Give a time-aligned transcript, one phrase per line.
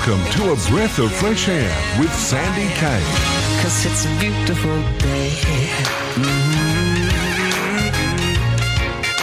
[0.00, 3.02] Welcome to A Breath of Fresh Air with Sandy Kay.
[3.60, 5.28] Cause it's a beautiful day.
[6.14, 7.04] Mm-hmm.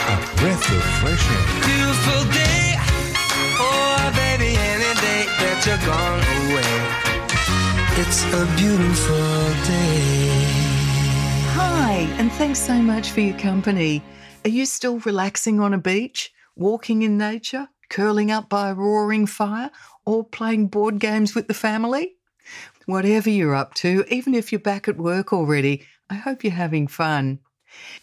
[0.06, 1.46] A Breath of Fresh Air.
[1.66, 2.76] Beautiful day.
[3.58, 6.78] Oh, baby, any day that you're gone away.
[8.00, 10.46] It's a beautiful day.
[11.56, 14.00] Hi, and thanks so much for your company.
[14.44, 19.26] Are you still relaxing on a beach, walking in nature, curling up by a roaring
[19.26, 19.70] fire,
[20.08, 22.14] or playing board games with the family?
[22.86, 26.86] Whatever you're up to, even if you're back at work already, I hope you're having
[26.86, 27.40] fun.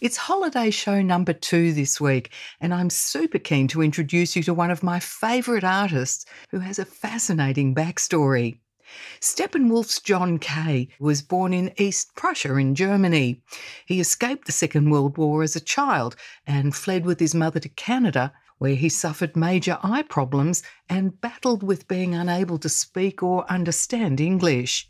[0.01, 2.29] It's holiday show number two this week,
[2.61, 6.77] and I'm super keen to introduce you to one of my favourite artists who has
[6.77, 8.59] a fascinating backstory.
[9.19, 13.41] Steppenwolf's John Kay was born in East Prussia in Germany.
[13.87, 17.69] He escaped the Second World War as a child and fled with his mother to
[17.69, 23.49] Canada, where he suffered major eye problems and battled with being unable to speak or
[23.51, 24.89] understand English.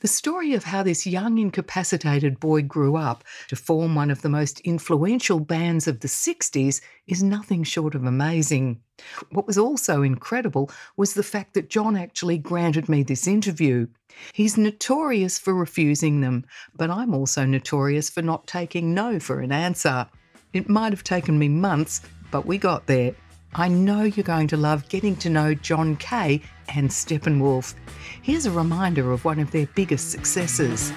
[0.00, 4.28] The story of how this young, incapacitated boy grew up to form one of the
[4.28, 8.82] most influential bands of the 60s is nothing short of amazing.
[9.30, 13.86] What was also incredible was the fact that John actually granted me this interview.
[14.34, 19.52] He's notorious for refusing them, but I'm also notorious for not taking no for an
[19.52, 20.06] answer.
[20.52, 23.14] It might have taken me months, but we got there.
[23.54, 27.74] I know you're going to love getting to know John Kay and Steppenwolf.
[28.22, 30.92] Here's a reminder of one of their biggest successes.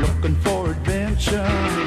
[0.00, 1.77] Looking for adventure.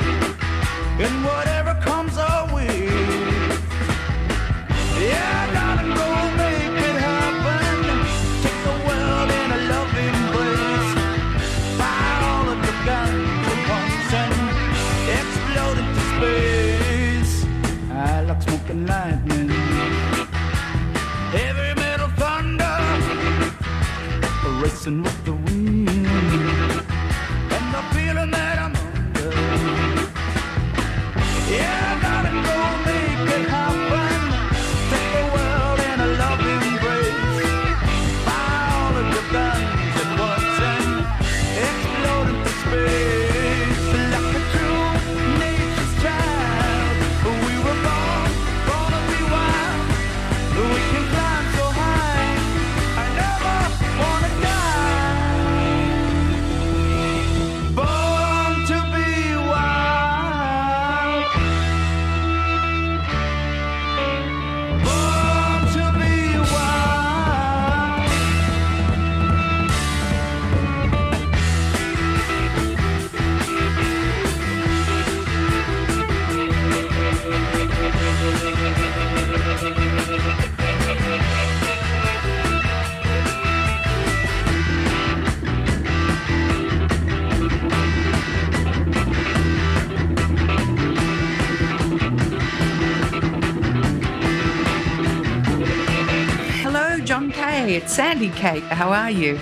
[24.99, 25.20] Racing
[97.91, 98.61] Sandy Kay.
[98.61, 99.37] How are you?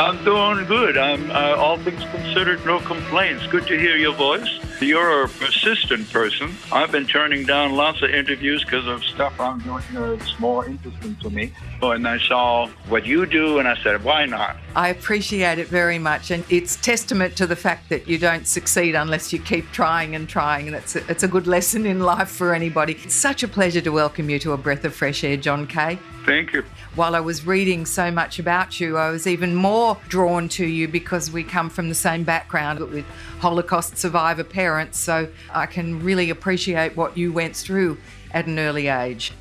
[0.00, 0.98] I'm doing good.
[0.98, 3.46] I'm uh, all things considered, no complaints.
[3.46, 4.58] Good to hear your voice.
[4.80, 6.52] You're a persistent person.
[6.72, 11.16] I've been turning down lots of interviews because of stuff I'm doing that's more interesting
[11.22, 11.52] to me.
[11.80, 14.56] And I saw what you do, and I said, why not?
[14.74, 18.96] I appreciate it very much, and it's testament to the fact that you don't succeed
[18.96, 22.30] unless you keep trying and trying, and it's a, it's a good lesson in life
[22.30, 22.94] for anybody.
[23.04, 26.00] It's such a pleasure to welcome you to a breath of fresh air, John Kay.
[26.26, 26.64] Thank you.
[26.96, 30.88] While I was reading so much about you, I was even more drawn to you
[30.88, 33.04] because we come from the same background with
[33.38, 37.98] Holocaust survivor parents, so I can really appreciate what you went through
[38.32, 39.32] at an early age.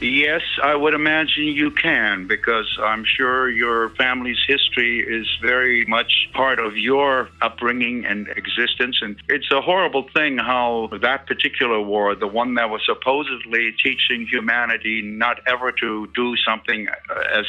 [0.00, 6.28] Yes, I would imagine you can because I'm sure your family's history is very much
[6.32, 8.98] part of your upbringing and existence.
[9.02, 14.26] And it's a horrible thing how that particular war, the one that was supposedly teaching
[14.30, 16.86] humanity not ever to do something
[17.34, 17.46] as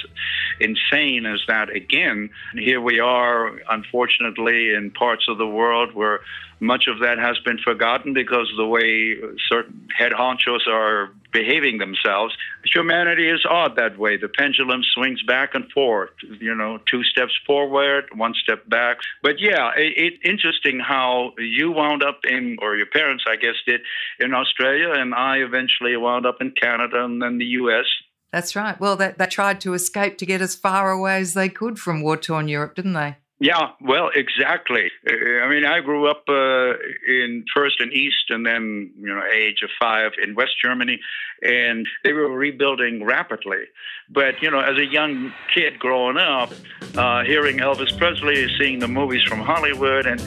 [0.60, 6.22] insane as that again, here we are, unfortunately, in parts of the world where
[6.60, 9.16] much of that has been forgotten because the way
[9.50, 12.36] certain head honchos are behaving themselves.
[12.74, 14.18] Humanity is odd that way.
[14.18, 18.98] The pendulum swings back and forth, you know, two steps forward, one step back.
[19.22, 23.56] But yeah, it's it interesting how you wound up in, or your parents, I guess,
[23.66, 23.82] did
[24.20, 27.86] in Australia, and I eventually wound up in Canada and then the U.S.
[28.32, 28.80] That's right.
[28.80, 32.02] Well, they, they tried to escape to get as far away as they could from
[32.02, 33.18] war torn Europe, didn't they?
[33.42, 34.92] Yeah, well, exactly.
[35.10, 36.74] Uh, I mean, I grew up uh,
[37.08, 41.00] in first in East, and then you know, age of five in West Germany,
[41.42, 43.64] and they were rebuilding rapidly.
[44.10, 46.52] But you know, as a young kid growing up,
[46.98, 50.20] uh, hearing Elvis Presley, seeing the movies from Hollywood, and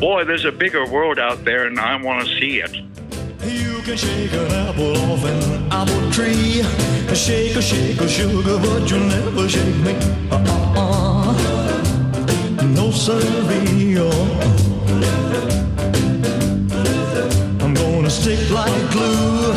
[0.00, 2.74] boy, there's a bigger world out there, and I want to see it.
[3.44, 6.64] You can shake an apple off an apple tree.
[7.14, 9.94] Shake a shake a sugar, but you'll never shake me.
[10.32, 11.05] Uh-uh.
[17.60, 19.54] I'm gonna stick like glue.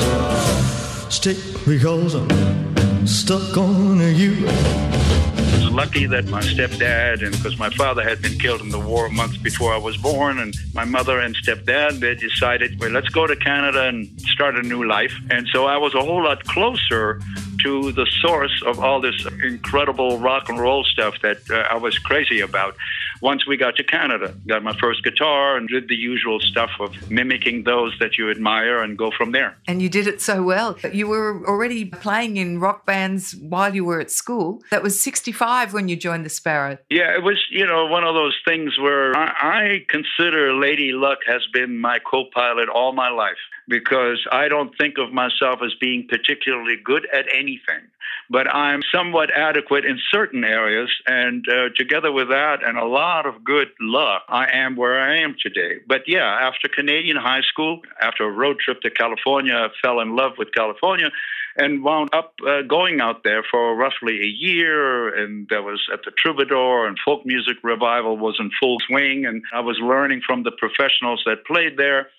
[1.09, 4.47] Stick because I'm stuck on you.
[4.47, 8.79] I was lucky that my stepdad, and because my father had been killed in the
[8.79, 13.09] war months before I was born, and my mother and stepdad, they decided, well, let's
[13.09, 15.13] go to Canada and start a new life.
[15.29, 17.21] And so I was a whole lot closer
[17.63, 21.97] to the source of all this incredible rock and roll stuff that uh, I was
[21.99, 22.75] crazy about.
[23.21, 27.11] Once we got to Canada, got my first guitar and did the usual stuff of
[27.11, 29.57] mimicking those that you admire and go from there.
[29.67, 30.77] And you did it so well.
[30.91, 34.61] You were already playing in rock bands while you were at school.
[34.71, 36.77] That was 65 when you joined the Sparrow.
[36.89, 41.19] Yeah, it was, you know, one of those things where I, I consider Lady Luck
[41.27, 43.37] has been my co pilot all my life
[43.69, 47.87] because I don't think of myself as being particularly good at anything.
[48.31, 53.25] But I'm somewhat adequate in certain areas, and uh, together with that and a lot
[53.25, 55.77] of good luck, I am where I am today.
[55.87, 60.15] But yeah, after Canadian high school, after a road trip to California, I fell in
[60.15, 61.09] love with California
[61.55, 65.13] and wound up uh, going out there for roughly a year.
[65.15, 69.43] And there was at the Troubadour and folk music revival was in full swing, and
[69.53, 72.09] I was learning from the professionals that played there.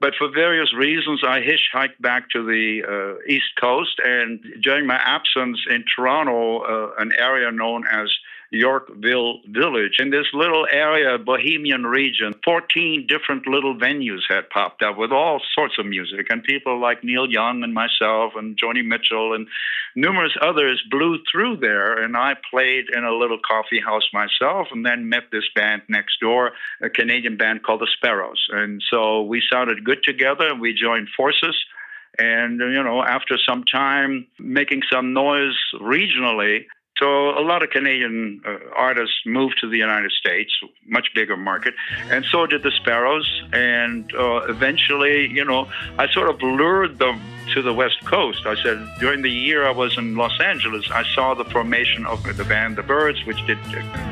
[0.00, 4.00] But for various reasons, I hitchhiked back to the uh, East Coast.
[4.04, 8.08] And during my absence in Toronto, uh, an area known as
[8.50, 9.96] Yorkville Village.
[9.98, 15.40] In this little area, Bohemian region, 14 different little venues had popped up with all
[15.54, 16.26] sorts of music.
[16.30, 19.46] And people like Neil Young and myself and Joni Mitchell and
[19.94, 22.02] numerous others blew through there.
[22.02, 26.20] And I played in a little coffee house myself and then met this band next
[26.20, 26.52] door,
[26.82, 28.46] a Canadian band called the Sparrows.
[28.50, 31.56] And so we sounded good together and we joined forces.
[32.18, 36.64] And, you know, after some time making some noise regionally,
[36.98, 40.52] so a lot of Canadian uh, artists moved to the United States,
[40.86, 41.74] much bigger market,
[42.10, 43.28] and so did the Sparrows.
[43.52, 45.68] And uh, eventually, you know,
[45.98, 47.20] I sort of lured them
[47.54, 48.46] to the West Coast.
[48.46, 52.22] I said during the year I was in Los Angeles, I saw the formation of
[52.36, 53.58] the band The Byrds, which did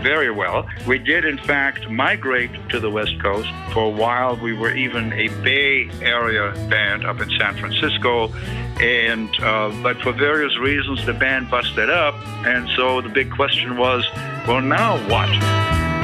[0.02, 0.66] very well.
[0.86, 3.48] We did, in fact, migrate to the West Coast.
[3.72, 8.32] For a while, we were even a Bay Area band up in San Francisco.
[8.80, 12.14] And uh, but for various reasons, the band busted up,
[12.46, 14.06] and so the big question was,
[14.46, 15.95] well, now what?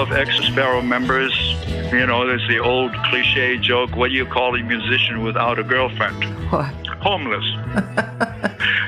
[0.00, 1.36] Couple of ex Sparrow members,
[1.92, 5.62] you know, there's the old cliche joke what do you call a musician without a
[5.62, 6.24] girlfriend?
[6.50, 6.74] What?
[7.02, 7.44] Homeless.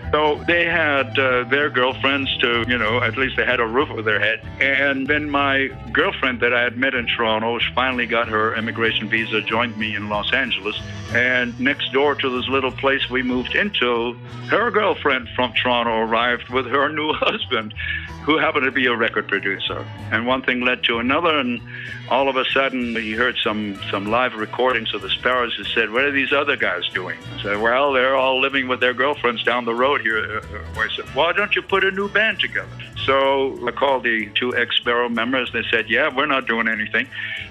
[0.12, 3.90] so they had uh, their girlfriends to, you know, at least they had a roof
[3.90, 4.40] over their head.
[4.61, 9.09] And then my girlfriend that I had met in Toronto she finally got her immigration
[9.09, 10.81] visa, joined me in Los Angeles.
[11.14, 14.14] And next door to this little place we moved into,
[14.49, 17.75] her girlfriend from Toronto arrived with her new husband,
[18.22, 19.84] who happened to be a record producer.
[20.12, 21.60] And one thing led to another, and
[22.08, 25.90] all of a sudden he heard some, some live recordings of the Sparrows and said,
[25.90, 27.18] What are these other guys doing?
[27.36, 30.38] I said, Well, they're all living with their girlfriends down the road here.
[30.38, 32.70] Uh, I said, Why don't you put a new band together?
[33.04, 35.52] So I called the two ex Sparrow members.
[35.52, 37.08] They said, Yeah, we're not doing anything.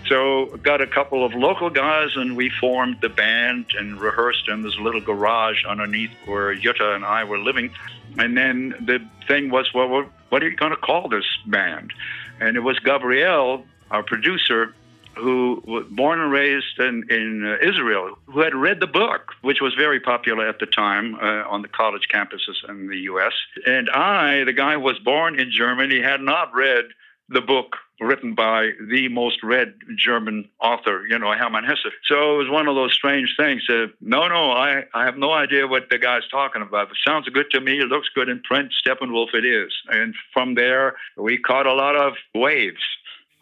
[0.07, 4.61] So got a couple of local guys, and we formed the band and rehearsed in
[4.61, 7.71] this little garage underneath where Jutta and I were living.
[8.17, 9.87] And then the thing was, well,
[10.29, 11.93] what- are you going to call this band?
[12.39, 14.73] And it was Gabriel, our producer,
[15.17, 19.59] who was born and raised in, in uh, Israel, who had read the book, which
[19.61, 23.33] was very popular at the time uh, on the college campuses in the U.S.
[23.65, 26.85] And I, the guy who was born in Germany, had not read
[27.31, 31.93] the book written by the most read German author, you know, Hermann Hesse.
[32.05, 33.63] So it was one of those strange things.
[33.69, 36.89] Uh, no, no, I, I have no idea what the guy's talking about.
[36.89, 37.79] It sounds good to me.
[37.79, 38.73] It looks good in print.
[38.85, 39.71] Steppenwolf it is.
[39.89, 42.81] And from there, we caught a lot of waves.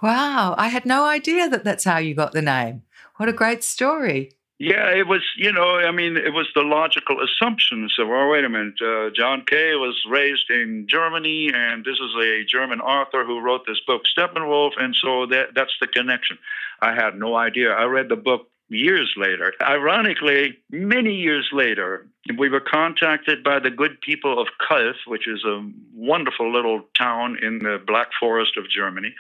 [0.02, 2.84] Wow, I had no idea that that's how you got the name.
[3.16, 4.32] What a great story.
[4.62, 7.90] Yeah, it was, you know, I mean, it was the logical assumption.
[7.96, 8.82] So, well, wait a minute.
[8.82, 13.66] Uh, John Kay was raised in Germany, and this is a German author who wrote
[13.66, 16.38] this book, Steppenwolf, and so that that's the connection.
[16.82, 17.72] I had no idea.
[17.72, 19.54] I read the book years later.
[19.62, 22.08] Ironically, many years later,
[22.38, 27.38] we were contacted by the good people of Calw, which is a wonderful little town
[27.42, 29.14] in the Black Forest of Germany,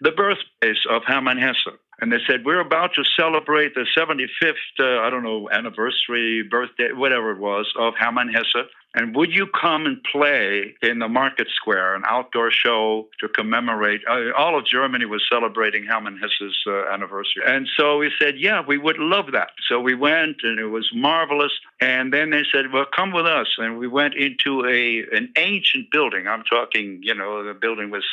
[0.00, 1.68] the birthplace of Hermann Hesse.
[2.00, 6.92] And they said, We're about to celebrate the 75th, uh, I don't know, anniversary, birthday,
[6.92, 8.66] whatever it was, of Hermann Hesse.
[8.94, 14.02] And would you come and play in the market square, an outdoor show to commemorate?
[14.08, 17.42] Uh, all of Germany was celebrating Hermann Hesse's uh, anniversary.
[17.44, 19.50] And so we said, Yeah, we would love that.
[19.68, 21.52] So we went, and it was marvelous.
[21.80, 23.48] And then they said, Well, come with us.
[23.58, 26.28] And we went into a an ancient building.
[26.28, 28.04] I'm talking, you know, the building was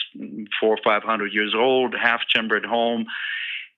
[0.60, 3.06] four or five hundred years old, half timbered home.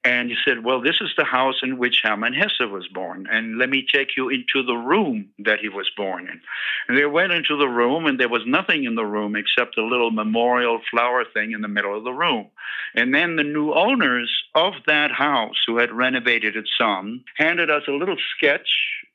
[0.05, 3.25] And he said, Well, this is the house in which Hermann Hesse was born.
[3.31, 6.41] And let me take you into the room that he was born in.
[6.87, 9.85] And they went into the room, and there was nothing in the room except a
[9.85, 12.47] little memorial flower thing in the middle of the room.
[12.95, 17.83] And then the new owners of that house, who had renovated it some, handed us
[17.87, 18.67] a little sketch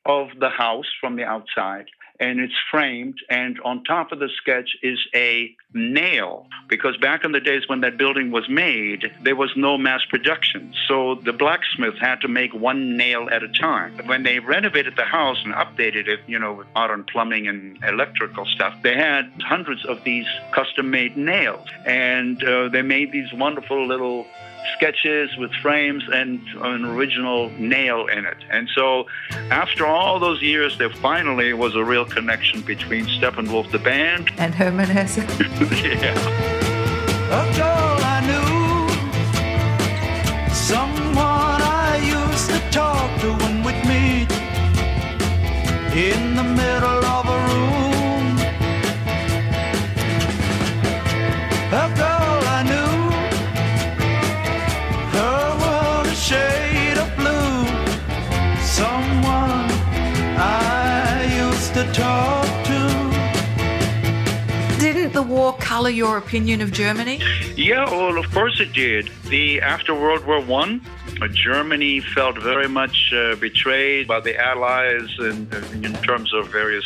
[0.05, 1.85] of the house from the outside
[2.19, 3.17] and it's framed.
[3.29, 7.81] And on top of the sketch is a nail, because back in the days when
[7.81, 10.73] that building was made, there was no mass production.
[10.87, 13.97] So the blacksmith had to make one nail at a time.
[14.05, 18.45] When they renovated the house and updated it, you know, with modern plumbing and electrical
[18.45, 21.67] stuff, they had hundreds of these custom made nails.
[21.85, 24.25] And uh, they made these wonderful little
[24.75, 28.37] sketches with frames and an original nail in it.
[28.49, 29.05] And so,
[29.51, 34.31] after all those years, there finally was a real connection between Steppenwolf, the band.
[34.37, 35.17] And Hermann Hesse.
[35.83, 36.13] yeah.
[37.29, 38.49] That's all I knew.
[40.53, 44.31] Someone I used to talk to when we'd meet
[45.95, 48.37] in the middle of a room.
[51.71, 52.18] A girl
[65.19, 67.21] the war colour your opinion of Germany?
[67.55, 69.09] Yeah, well, of course it did.
[69.29, 70.81] The after World War One,
[71.21, 75.47] uh, Germany felt very much uh, betrayed by the Allies in,
[75.85, 76.85] in terms of various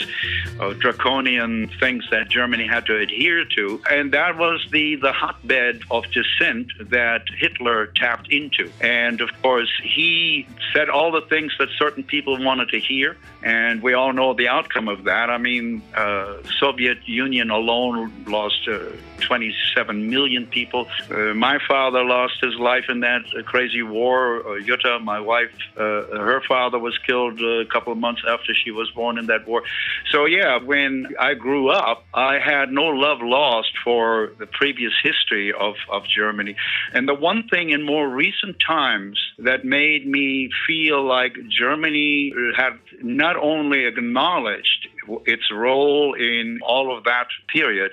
[0.60, 5.82] uh, draconian things that Germany had to adhere to, and that was the the hotbed
[5.90, 8.70] of dissent that Hitler tapped into.
[8.82, 13.82] And of course, he said all the things that certain people wanted to hear, and
[13.82, 15.32] we all know the outcome of that.
[15.32, 18.83] I mean, uh, Soviet Union alone lost uh,
[19.22, 20.88] 27 million people.
[21.10, 24.40] Uh, my father lost his life in that uh, crazy war.
[24.40, 28.72] Uh, Jutta, my wife, uh, her father was killed a couple of months after she
[28.72, 29.64] was born in that war.
[30.12, 35.54] So yeah, when I grew up, I had no love lost for the previous history
[35.54, 36.56] of, of Germany.
[36.94, 42.74] And the one thing in more recent times that made me feel like Germany had
[43.02, 44.88] not only acknowledged
[45.26, 47.92] its role in all of that period.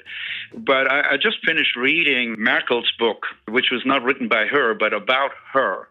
[0.55, 4.93] But I, I just finished reading Merkel's book, which was not written by her, but
[4.93, 5.89] about her.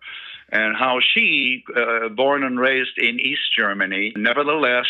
[0.52, 4.88] And how she, uh, born and raised in East Germany, nevertheless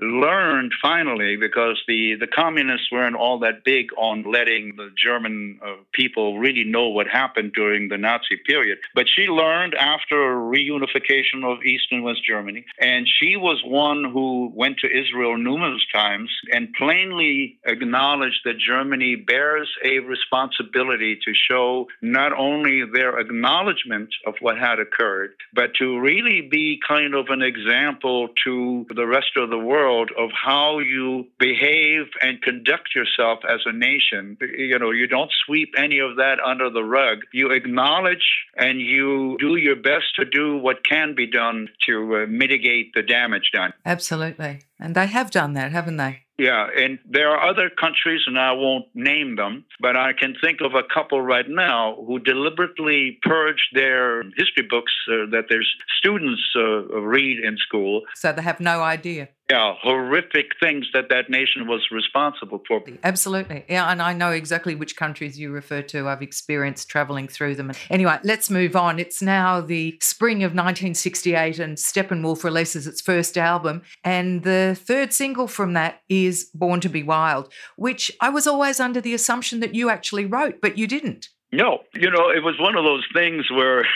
[0.00, 5.74] learned finally because the, the communists weren't all that big on letting the German uh,
[5.92, 8.78] people really know what happened during the Nazi period.
[8.94, 14.52] But she learned after reunification of East and West Germany, and she was one who
[14.54, 21.86] went to Israel numerous times and plainly acknowledged that Germany bears a responsibility to show
[22.02, 27.42] not only their acknowledgement of what had occurred, but to really be kind of an
[27.42, 33.60] example to the rest of the world of how you behave and conduct yourself as
[33.66, 34.36] a nation.
[34.40, 37.18] You know, you don't sweep any of that under the rug.
[37.32, 38.26] You acknowledge
[38.56, 43.02] and you do your best to do what can be done to uh, mitigate the
[43.02, 43.72] damage done.
[43.84, 44.60] Absolutely.
[44.80, 46.22] And they have done that, haven't they?
[46.38, 50.60] Yeah, and there are other countries, and I won't name them, but I can think
[50.60, 55.62] of a couple right now who deliberately purged their history books uh, that their
[55.98, 58.02] students uh, read in school.
[58.14, 59.30] So they have no idea.
[59.50, 62.82] Yeah, horrific things that that nation was responsible for.
[63.02, 63.64] Absolutely.
[63.68, 66.06] Yeah, and I know exactly which countries you refer to.
[66.06, 67.72] I've experienced traveling through them.
[67.88, 68.98] Anyway, let's move on.
[68.98, 75.12] It's now the spring of 1968 and Steppenwolf releases its first album and the third
[75.12, 79.60] single from that is Born to be Wild, which I was always under the assumption
[79.60, 81.28] that you actually wrote, but you didn't.
[81.50, 83.86] No, you know, it was one of those things where,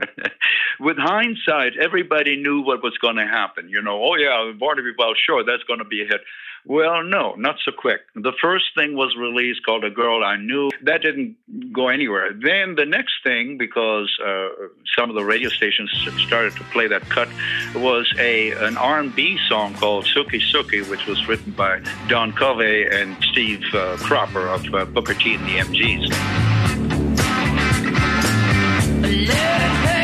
[0.80, 3.68] with hindsight, everybody knew what was going to happen.
[3.68, 4.92] You know, oh yeah, to be
[5.26, 6.22] sure, that's going to be a hit.
[6.66, 8.00] Well, no, not so quick.
[8.14, 10.70] The first thing was released called A Girl I Knew.
[10.82, 11.36] That didn't
[11.72, 12.32] go anywhere.
[12.32, 14.48] Then the next thing, because uh,
[14.96, 15.90] some of the radio stations
[16.26, 17.28] started to play that cut,
[17.74, 23.16] was a an R&B song called Sookie Sookie, which was written by Don Covay and
[23.24, 26.69] Steve uh, Cropper of uh, Booker T and the MGs.
[29.20, 29.99] Let it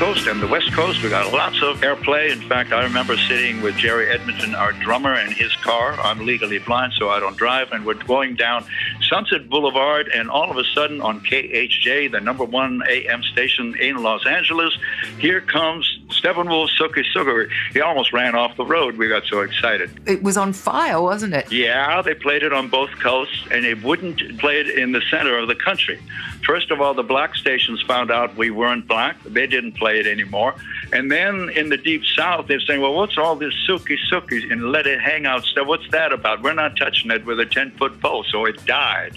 [0.00, 2.30] Coast and the West Coast, we got lots of airplay.
[2.32, 5.92] In fact, I remember sitting with Jerry Edmonton, our drummer, in his car.
[6.00, 7.70] I'm legally blind, so I don't drive.
[7.72, 8.64] And we're going down
[9.10, 14.02] Sunset Boulevard, and all of a sudden on KHJ, the number one AM station in
[14.02, 14.74] Los Angeles,
[15.18, 17.50] here comes Steppenwolf Sookie Sookie.
[17.72, 18.96] He almost ran off the road.
[18.96, 19.90] We got so excited.
[20.06, 21.50] It was on fire, wasn't it?
[21.52, 25.38] Yeah, they played it on both coasts, and they wouldn't play it in the center
[25.38, 26.00] of the country.
[26.44, 29.22] First of all, the black stations found out we weren't black.
[29.24, 30.54] They didn't play it anymore.
[30.92, 34.72] And then in the deep south, they're saying, well, what's all this Sookie Sookie and
[34.72, 35.66] let it hang out stuff?
[35.66, 36.42] What's that about?
[36.42, 38.24] We're not touching it with a 10 foot pole.
[38.24, 39.16] So it died.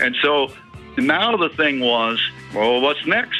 [0.00, 0.52] And so
[0.96, 2.20] now the thing was,
[2.54, 3.38] well, what's next?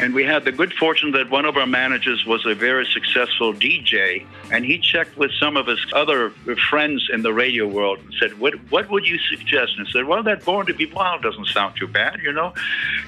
[0.00, 3.52] And we had the good fortune that one of our managers was a very successful
[3.52, 6.30] DJ, and he checked with some of his other
[6.70, 10.22] friends in the radio world and said, "What what would you suggest?" And said, "Well,
[10.22, 12.54] that Born to Be Wild doesn't sound too bad, you know."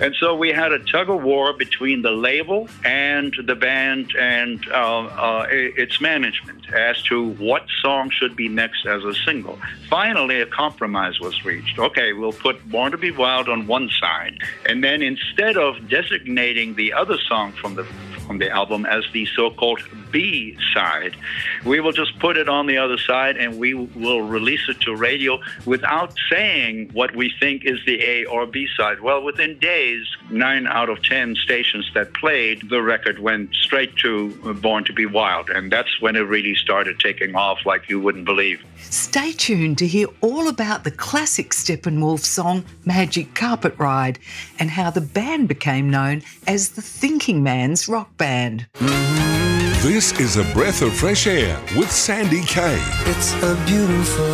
[0.01, 4.59] And so we had a tug of war between the label and the band and
[4.71, 9.59] uh, uh, its management as to what song should be next as a single.
[9.89, 11.79] Finally, a compromise was reached.
[11.79, 16.75] Okay, we'll put Born to Be Wild on one side, and then instead of designating
[16.81, 17.85] the other song from the
[18.27, 21.17] from the album as the so-called B side,
[21.65, 24.95] we will just put it on the other side, and we will release it to
[24.95, 29.01] radio without saying what we think is the A or B side.
[29.01, 34.55] Well, within days, nine out of ten stations that played the record went straight to
[34.61, 38.25] Born to Be Wild, and that's when it really started taking off like you wouldn't
[38.25, 38.63] believe.
[38.79, 44.19] Stay tuned to hear all about the classic Steppenwolf song Magic Carpet Ride
[44.59, 48.67] and how the band became known as the Thinking Man's Rock Band.
[48.75, 49.30] Mm-hmm.
[49.83, 52.77] This is a breath of fresh air with Sandy Kay.
[53.07, 54.27] It's a beautiful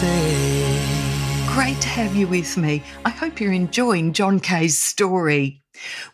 [0.00, 1.44] day.
[1.46, 2.82] Great to have you with me.
[3.04, 5.62] I hope you're enjoying John Kay's story.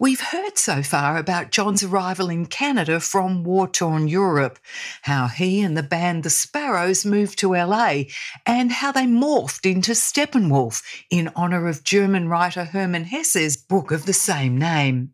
[0.00, 4.58] We've heard so far about John's arrival in Canada from war torn Europe,
[5.02, 8.02] how he and the band The Sparrows moved to LA,
[8.44, 14.06] and how they morphed into Steppenwolf in honour of German writer Hermann Hesse's book of
[14.06, 15.12] the same name.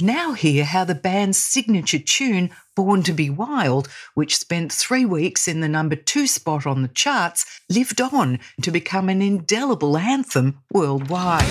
[0.00, 5.48] Now, hear how the band's signature tune, Born to Be Wild, which spent three weeks
[5.48, 10.58] in the number two spot on the charts, lived on to become an indelible anthem
[10.70, 11.44] worldwide.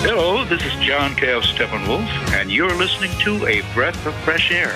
[0.00, 4.50] Hello, this is John Kay of Steppenwolf, and you're listening to A Breath of Fresh
[4.52, 4.74] Air.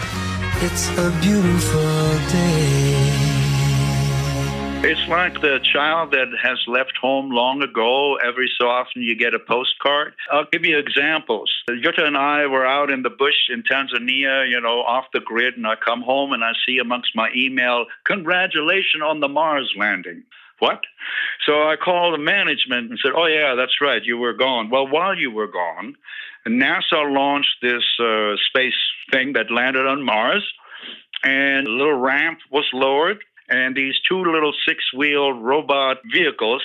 [0.61, 1.81] It's a beautiful
[2.31, 2.86] day.
[4.89, 8.19] It's like the child that has left home long ago.
[8.25, 10.15] Every so often you get a postcard.
[10.31, 11.51] I'll give you examples.
[11.69, 15.55] Jutta and I were out in the bush in Tanzania, you know, off the grid,
[15.57, 20.23] and I come home and I see amongst my email, congratulations on the Mars landing.
[20.61, 20.83] What?
[21.47, 24.71] So I called the management and said, Oh, yeah, that's right, you were gone.
[24.71, 25.97] Well, while you were gone,
[26.47, 30.47] NASA launched this uh, space thing that landed on Mars,
[31.25, 36.63] and a little ramp was lowered and these two little six-wheel robot vehicles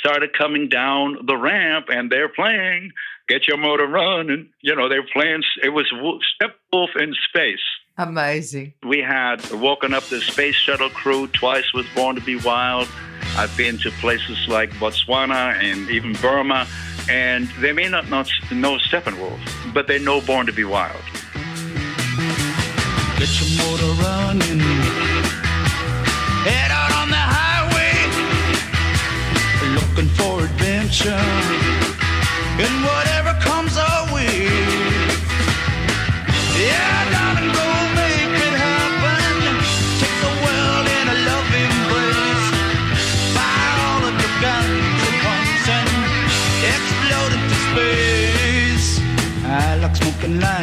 [0.00, 2.90] started coming down the ramp and they're playing
[3.28, 7.58] get your motor running you know they're playing it was Wo- stepwolf in space
[7.96, 8.74] Amazing.
[8.86, 12.88] we had woken up the space shuttle crew twice with born to be wild
[13.36, 16.66] i've been to places like botswana and even burma
[17.10, 19.38] and they may not know know steppenwolf
[19.74, 21.02] but they know born to be wild
[23.18, 24.77] Get your motor running.
[26.48, 27.94] Head out on the highway,
[29.76, 31.26] looking for adventure.
[32.64, 34.48] And whatever comes our way.
[36.56, 37.68] Yeah, darling, go
[38.00, 39.22] make it happen.
[40.00, 42.46] Take the world in a love embrace.
[43.36, 45.90] Fire all of your guns at once and
[46.72, 48.88] explode into space.
[49.44, 50.57] I like smoking lightning.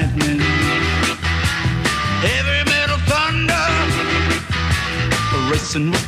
[5.76, 6.05] Racing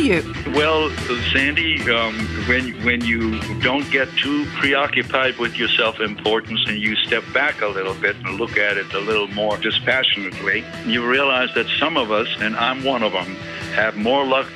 [0.00, 0.34] you?
[0.54, 0.90] Well,
[1.32, 2.14] Sandy, um,
[2.48, 7.68] when when you don't get too preoccupied with your self-importance and you step back a
[7.68, 12.10] little bit and look at it a little more dispassionately, you realize that some of
[12.10, 13.36] us, and I'm one of them,
[13.74, 14.48] have more luck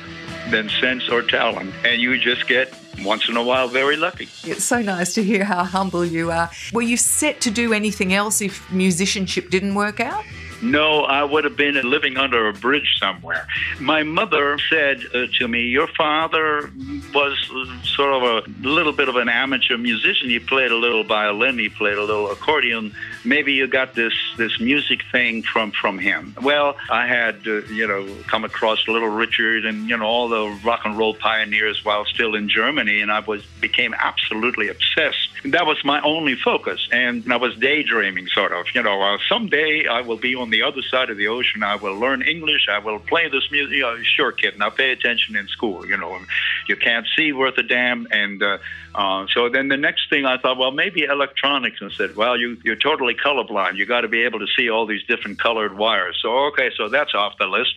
[0.49, 4.29] than sense or talent, and you just get once in a while very lucky.
[4.43, 6.49] It's so nice to hear how humble you are.
[6.71, 10.23] Were you set to do anything else if musicianship didn't work out?
[10.61, 13.47] No, I would have been living under a bridge somewhere.
[13.79, 16.71] My mother said uh, to me, Your father
[17.13, 20.29] was uh, sort of a little bit of an amateur musician.
[20.29, 22.93] He played a little violin, he played a little accordion.
[23.25, 26.35] Maybe you got this, this music thing from, from him.
[26.41, 30.59] Well, I had, uh, you know, come across Little Richard and, you know, all the
[30.63, 35.29] rock and roll pioneers while still in Germany, and I was became absolutely obsessed.
[35.45, 38.65] That was my only focus, and I was daydreaming, sort of.
[38.75, 41.63] You know, uh, someday I will be on the other side of the ocean.
[41.63, 42.67] I will learn English.
[42.69, 43.75] I will play this music.
[43.75, 44.57] You know, sure, kid.
[44.57, 45.85] Now pay attention in school.
[45.85, 46.19] You know,
[46.67, 48.07] you can't see worth a damn.
[48.11, 48.57] And uh,
[48.93, 51.81] uh, so then the next thing I thought, well, maybe electronics.
[51.81, 53.77] And said, well, you you're totally colorblind.
[53.77, 56.17] You got to be able to see all these different colored wires.
[56.21, 57.73] So okay, so that's off the list.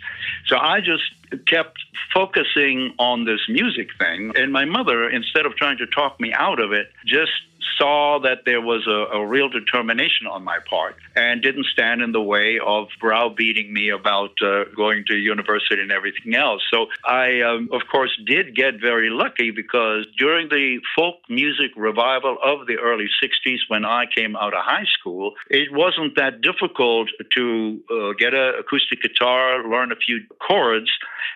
[0.47, 1.03] So I just
[1.47, 1.79] kept
[2.13, 4.33] focusing on this music thing.
[4.37, 7.33] And my mother, instead of trying to talk me out of it, just
[7.77, 12.13] saw that there was a, a real determination on my part and didn't stand in
[12.13, 16.63] the way of browbeating me about uh, going to university and everything else.
[16.73, 22.37] So I, um, of course, did get very lucky because during the folk music revival
[22.45, 27.09] of the early 60s, when I came out of high school, it wasn't that difficult
[27.37, 30.91] to uh, get an acoustic guitar, learn a few chords,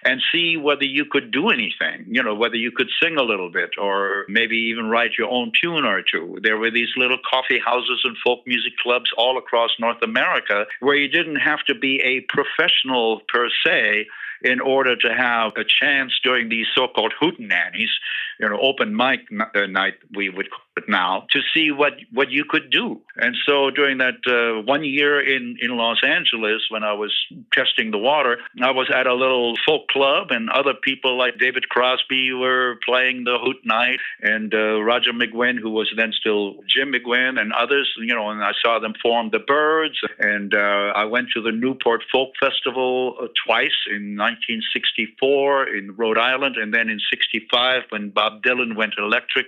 [0.04, 3.50] and see whether you could do anything, you know, whether you could sing a little
[3.50, 6.21] bit or maybe even write your own tune or two.
[6.42, 10.96] There were these little coffee houses and folk music clubs all across North America where
[10.96, 14.06] you didn't have to be a professional per se
[14.44, 17.92] in order to have a chance during these so-called hootenannies,
[18.40, 19.20] you know, open mic
[19.54, 23.00] uh, night, we would call it now, to see what, what you could do.
[23.16, 27.12] And so during that uh, one year in, in Los Angeles, when I was
[27.52, 31.68] testing the water, I was at a little folk club, and other people like David
[31.68, 36.92] Crosby were playing the hoot night, and uh, Roger McGuinn, who was then still Jim
[36.92, 41.04] McGuinn, and others, you know, and I saw them form the Byrds, and uh, I
[41.04, 46.88] went to the Newport Folk Festival uh, twice in 1964 in Rhode Island, and then
[46.88, 49.46] in 65 when Bob Dylan went electric.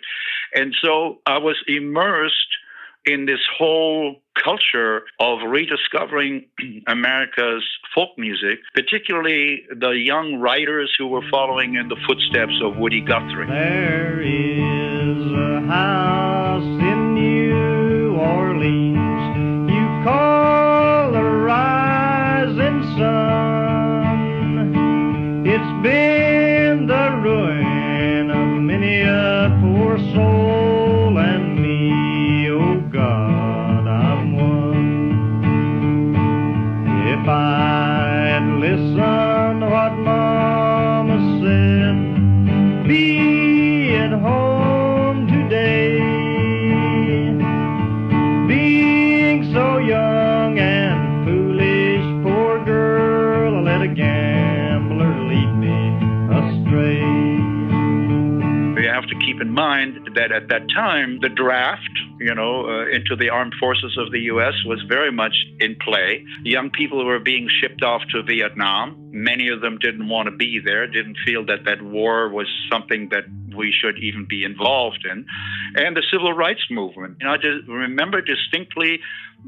[0.55, 2.57] And so I was immersed
[3.07, 6.47] in this whole culture of rediscovering
[6.87, 13.01] America's folk music, particularly the young writers who were following in the footsteps of Woody
[13.01, 13.47] Guthrie.
[13.47, 16.94] There is a house
[60.15, 64.21] that at that time, the draft, you know, uh, into the armed forces of the
[64.33, 64.55] U.S.
[64.67, 66.25] was very much in play.
[66.43, 69.11] Young people were being shipped off to Vietnam.
[69.13, 73.09] Many of them didn't want to be there, didn't feel that that war was something
[73.11, 73.25] that
[73.57, 75.27] we should even be involved in.
[75.77, 77.19] And the civil rights movement.
[77.21, 79.01] You know, I just remember distinctly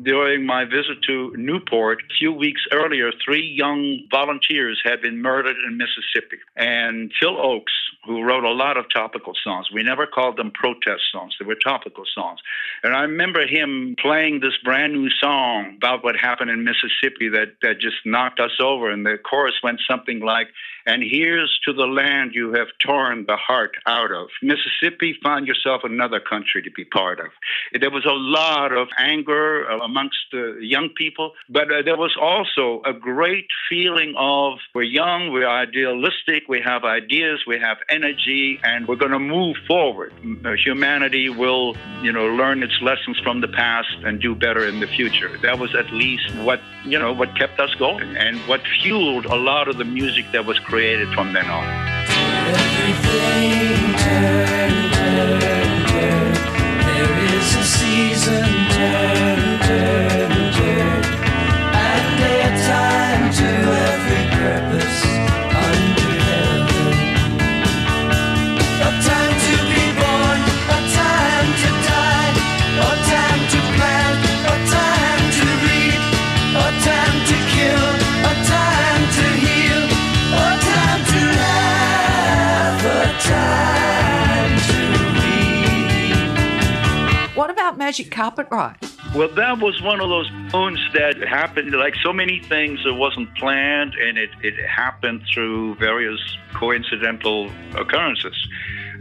[0.03, 5.57] during my visit to Newport a few weeks earlier, three young volunteers had been murdered
[5.67, 6.39] in Mississippi.
[6.57, 11.03] And Phil Ochs, who wrote a lot of topical songs, we never called them protest
[11.13, 12.41] songs, they were topical songs.
[12.83, 17.57] And I remember him playing this brand new song about what happened in Mississippi that,
[17.63, 18.91] that just knocked us over.
[18.91, 20.49] And the chorus went something like,
[20.87, 24.29] and here's to the land you have torn the heart out of.
[24.40, 27.27] Mississippi, find yourself another country to be part of.
[27.79, 32.16] There was a lot of anger uh, amongst the young people, but uh, there was
[32.20, 38.61] also a great feeling of we're young, we're idealistic, we have ideas, we have energy,
[38.62, 40.12] and we're going to move forward.
[40.44, 44.79] Uh, Humanity will, you know, learn its lessons from the past and do better in
[44.79, 45.37] the future.
[45.38, 49.37] That was at least what, you know, what kept us going and what fueled a
[49.37, 50.76] lot of the music that was created
[51.15, 51.65] from then on.
[52.53, 56.35] Everything turn, turn, turn.
[56.85, 58.45] There is a season,
[87.87, 88.77] Magic Carpet Ride?
[89.14, 93.33] Well, that was one of those moons that happened, like so many things, it wasn't
[93.37, 96.18] planned and it, it happened through various
[96.53, 98.35] coincidental occurrences.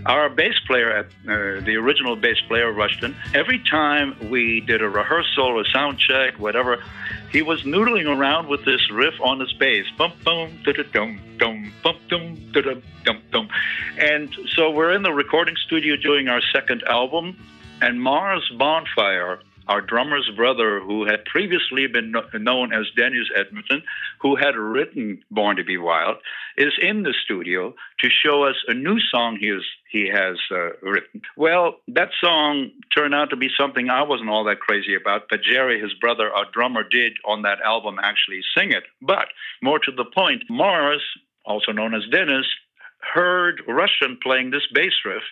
[0.05, 5.59] Our bass player, uh, the original bass player, Rushton, every time we did a rehearsal,
[5.59, 6.77] a sound check, whatever,
[7.31, 9.85] he was noodling around with this riff on his bass.
[9.97, 13.49] Bum, bum, da da dum, dum, bum, dum, da da dum, dum.
[13.97, 17.35] And so we're in the recording studio doing our second album,
[17.81, 23.83] and Mars Bonfire our drummer's brother, who had previously been kno- known as Dennis Edmonton,
[24.21, 26.17] who had written Born to Be Wild,
[26.57, 30.73] is in the studio to show us a new song he, is, he has uh,
[30.81, 31.21] written.
[31.35, 35.41] Well, that song turned out to be something I wasn't all that crazy about, but
[35.41, 38.83] Jerry, his brother, our drummer, did on that album actually sing it.
[39.01, 39.27] But
[39.61, 41.01] more to the point, Mars,
[41.45, 42.45] also known as Dennis,
[43.13, 45.23] heard Rushton playing this bass riff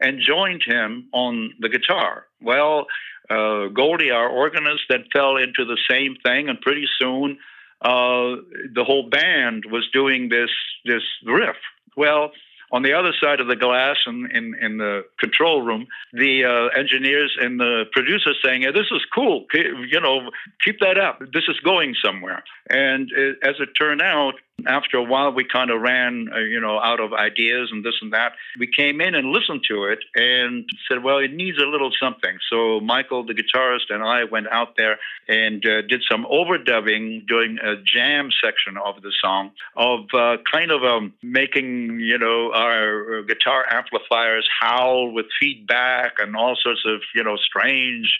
[0.00, 2.26] and joined him on the guitar.
[2.40, 2.86] Well,
[3.30, 7.38] uh, Goldy, our organist, then fell into the same thing, and pretty soon
[7.80, 8.36] uh,
[8.74, 10.50] the whole band was doing this
[10.84, 11.56] this riff.
[11.96, 12.32] Well,
[12.72, 16.78] on the other side of the glass in, in, in the control room, the uh,
[16.78, 19.44] engineers and the producers saying, hey, this is cool.
[19.52, 20.30] You know,
[20.64, 21.18] keep that up.
[21.20, 22.42] This is going somewhere.
[22.70, 24.34] And it, as it turned out,
[24.66, 27.94] after a while, we kind of ran, uh, you know, out of ideas and this
[28.00, 28.32] and that.
[28.58, 32.38] We came in and listened to it and said, well, it needs a little something.
[32.50, 37.58] So Michael, the guitarist, and I went out there and uh, did some overdubbing, doing
[37.62, 43.22] a jam section of the song of uh, kind of um, making, you know, our
[43.22, 48.18] guitar amplifiers howl with feedback and all sorts of, you know, strange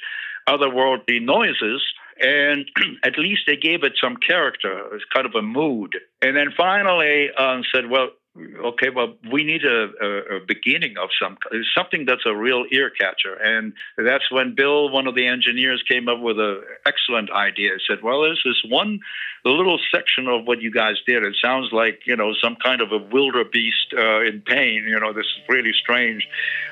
[0.49, 1.83] otherworldly noises
[2.21, 2.67] and
[3.05, 5.97] at least they gave it some character, it's kind of a mood.
[6.21, 11.11] And then finally um, said, well, okay, well, we need a, a, a beginning of
[11.21, 11.37] some
[11.77, 16.09] something that's a real ear catcher, and that's when Bill, one of the engineers, came
[16.09, 17.73] up with an excellent idea.
[17.75, 19.01] He said, well, there's this one
[19.45, 21.25] little section of what you guys did.
[21.25, 24.85] It sounds like you know some kind of a wildebeest uh, in pain.
[24.89, 26.27] You know, this is really strange.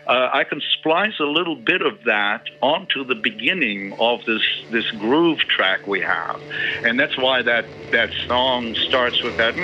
[0.07, 4.91] Uh, I can splice a little bit of that onto the beginning of this this
[4.93, 6.41] groove track we have,
[6.85, 9.57] and that's why that that song starts with that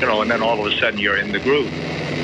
[0.00, 2.21] you know, and then all of a sudden you're in the groove.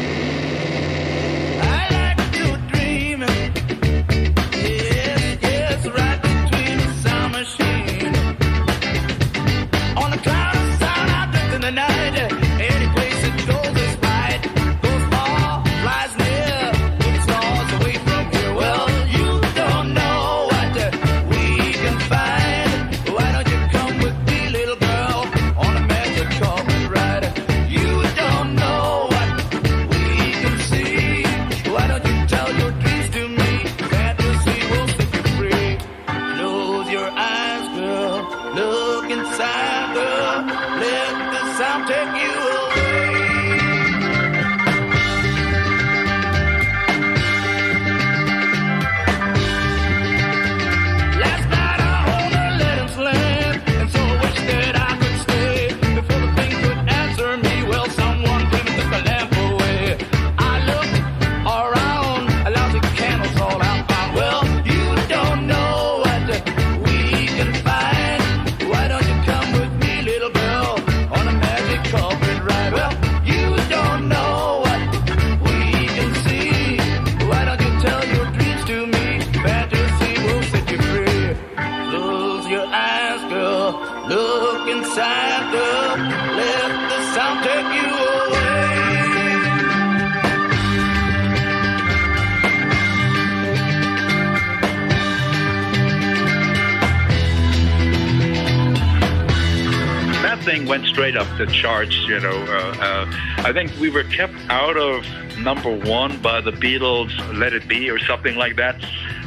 [101.39, 101.97] The charts.
[102.07, 103.07] You know, uh, uh,
[103.39, 105.05] I think we were kept out of
[105.39, 108.77] number one by the Beatles' "Let It Be" or something like that.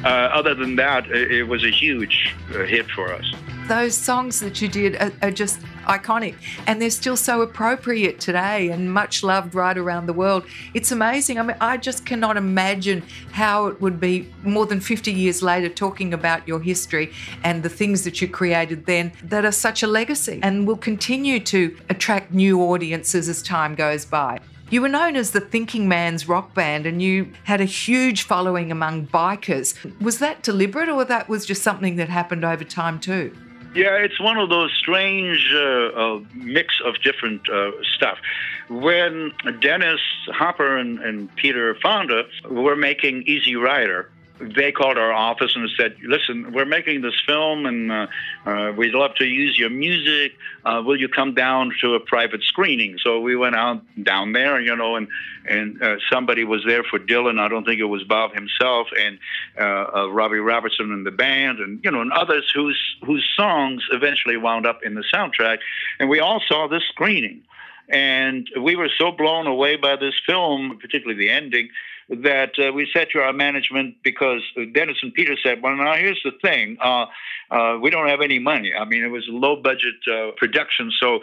[0.03, 3.25] Uh, other than that, it, it was a huge hit for us.
[3.67, 6.35] Those songs that you did are, are just iconic
[6.67, 10.45] and they're still so appropriate today and much loved right around the world.
[10.73, 11.39] It's amazing.
[11.39, 15.69] I mean, I just cannot imagine how it would be more than 50 years later
[15.69, 17.11] talking about your history
[17.43, 21.39] and the things that you created then that are such a legacy and will continue
[21.39, 24.39] to attract new audiences as time goes by.
[24.71, 28.71] You were known as the Thinking Man's rock band and you had a huge following
[28.71, 29.75] among bikers.
[29.99, 33.35] Was that deliberate or that was just something that happened over time too?
[33.73, 38.17] Yeah, it's one of those strange uh, uh, mix of different uh, stuff.
[38.69, 39.31] When
[39.61, 44.09] Dennis Hopper and, and Peter Fonda were making Easy Rider,
[44.41, 48.07] they called our office and said, "Listen, we're making this film, and uh,
[48.45, 50.33] uh, we'd love to use your music.
[50.65, 54.59] Uh, will you come down to a private screening?" So we went out down there,
[54.59, 55.07] you know, and
[55.47, 57.39] and uh, somebody was there for Dylan.
[57.39, 59.19] I don't think it was Bob himself, and
[59.59, 59.63] uh,
[59.95, 64.37] uh, Robbie Robertson and the band, and you know, and others whose whose songs eventually
[64.37, 65.59] wound up in the soundtrack.
[65.99, 67.43] And we all saw this screening.
[67.89, 71.69] And we were so blown away by this film, particularly the ending,
[72.11, 74.41] that uh, we said to our management because
[74.73, 77.05] Dennis and Peter said, "Well, now here's the thing: uh,
[77.49, 78.73] uh, we don't have any money.
[78.77, 81.19] I mean, it was a low budget uh, production, so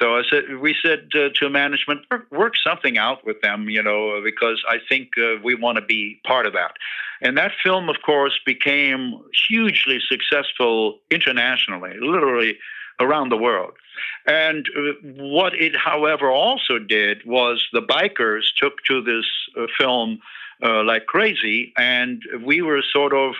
[0.00, 3.82] so I said we said uh, to management, work, work something out with them, you
[3.82, 6.72] know, because I think uh, we want to be part of that."
[7.20, 12.58] And that film, of course, became hugely successful internationally, literally
[13.02, 13.74] around the world.
[14.26, 14.82] And uh,
[15.36, 19.26] what it, however, also did was the bikers took to this
[19.58, 20.08] uh, film
[20.62, 23.34] uh, like crazy, and we were sort of.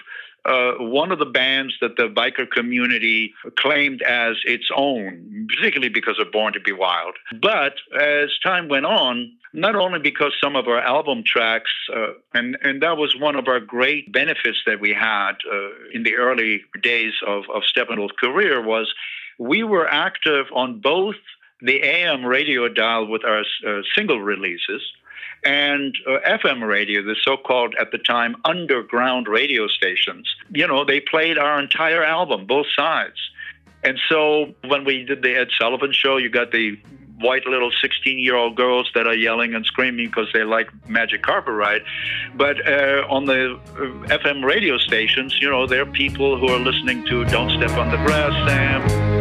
[0.44, 3.32] Uh, one of the bands that the biker community
[3.64, 7.14] claimed as its own, particularly because of Born to Be Wild.
[7.40, 9.14] But as time went on,
[9.52, 13.46] not only because some of our album tracks, uh, and, and that was one of
[13.46, 18.60] our great benefits that we had uh, in the early days of, of Steppenwolf's career,
[18.60, 18.92] was
[19.38, 21.16] we were active on both
[21.60, 24.82] the AM radio dial with our uh, single releases
[25.44, 30.28] and uh, FM radio, the so called at the time underground radio stations.
[30.52, 33.16] You know, they played our entire album, both sides.
[33.84, 36.78] And so when we did the Ed Sullivan show, you got the
[37.18, 41.22] white little 16 year old girls that are yelling and screaming because they like Magic
[41.22, 41.82] Carpet Ride.
[42.36, 46.60] But uh, on the uh, FM radio stations, you know, there are people who are
[46.60, 49.11] listening to Don't Step on the Grass, Sam.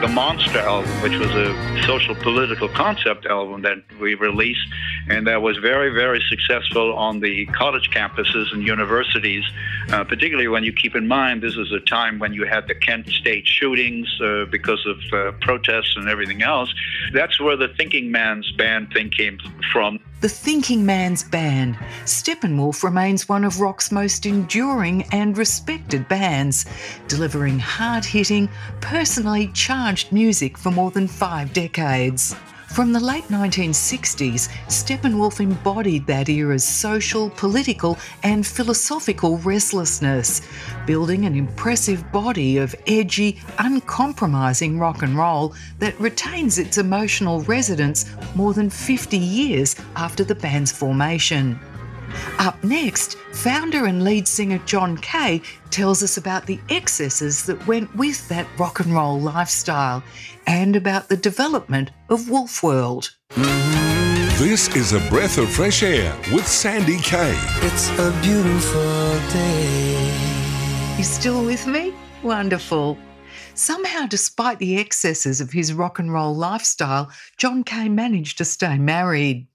[0.00, 4.66] The Monster album, which was a social political concept album that we released,
[5.08, 9.44] and that was very, very successful on the college campuses and universities,
[9.90, 12.74] uh, particularly when you keep in mind this is a time when you had the
[12.74, 16.72] Kent State shootings uh, because of uh, protests and everything else.
[17.12, 19.38] That's where the Thinking Man's band thing came
[19.72, 20.00] from.
[20.22, 26.64] The Thinking Man's Band, Steppenwolf remains one of rock's most enduring and respected bands,
[27.06, 28.48] delivering hard hitting,
[28.80, 32.34] personally charged music for more than five decades.
[32.68, 40.42] From the late 1960s, Steppenwolf embodied that era's social, political, and philosophical restlessness,
[40.84, 48.10] building an impressive body of edgy, uncompromising rock and roll that retains its emotional resonance
[48.34, 51.58] more than 50 years after the band's formation.
[52.38, 57.94] Up next, founder and lead singer John Kay tells us about the excesses that went
[57.96, 60.02] with that rock and roll lifestyle
[60.46, 63.10] and about the development of Wolf World.
[64.38, 67.34] This is a breath of fresh air with Sandy Kay.
[67.62, 68.82] It's a beautiful
[69.32, 70.96] day.
[70.98, 71.94] You still with me?
[72.22, 72.98] Wonderful.
[73.54, 78.76] Somehow, despite the excesses of his rock and roll lifestyle, John Kay managed to stay
[78.76, 79.46] married.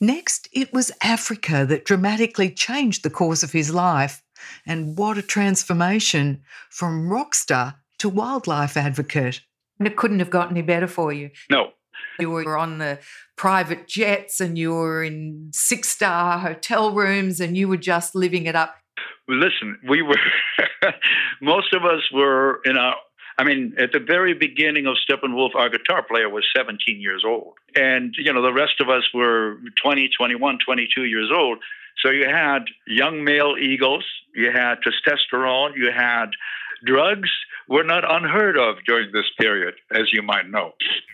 [0.00, 4.22] Next, it was Africa that dramatically changed the course of his life.
[4.66, 9.40] And what a transformation from rock star to wildlife advocate.
[9.78, 11.30] And it couldn't have got any better for you.
[11.50, 11.70] No,
[12.18, 12.98] You were on the
[13.36, 18.46] private jets and you were in six star hotel rooms and you were just living
[18.46, 18.76] it up.
[19.28, 20.18] listen, we were,
[21.42, 22.94] most of us were in our,
[23.36, 27.54] I mean, at the very beginning of Steppenwolf, our guitar player was 17 years old.
[27.74, 31.58] And, you know, the rest of us were 20, 21, 22 years old.
[32.02, 34.04] So you had young male egos,
[34.34, 36.26] you had testosterone, you had
[36.84, 37.30] drugs
[37.68, 40.72] were not unheard of during this period, as you might know.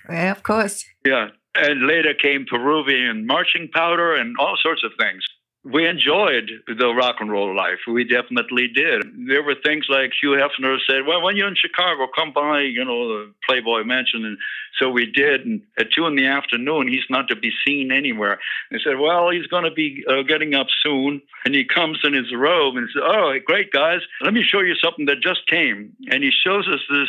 [0.09, 0.85] Yeah, of course.
[1.05, 1.29] Yeah.
[1.55, 5.25] And later came Peruvian marching powder and all sorts of things.
[5.63, 7.81] We enjoyed the rock and roll life.
[7.87, 9.03] We definitely did.
[9.29, 12.83] There were things like Hugh Hefner said, Well, when you're in Chicago, come by, you
[12.83, 14.25] know, the Playboy Mansion.
[14.25, 14.39] And
[14.79, 15.45] so we did.
[15.45, 18.39] And at two in the afternoon, he's not to be seen anywhere.
[18.71, 21.21] They said, Well, he's going to be uh, getting up soon.
[21.45, 24.01] And he comes in his robe and says, Oh, great, guys.
[24.23, 25.95] Let me show you something that just came.
[26.11, 27.09] And he shows us this